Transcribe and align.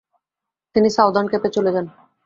তিনি 0.75 0.89
সাউদার্ন 0.97 1.27
কেপে 1.31 1.49
চলে 1.55 1.71
যান। 1.75 1.85